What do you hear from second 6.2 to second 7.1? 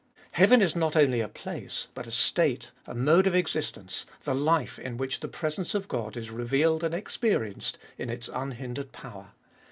revealed and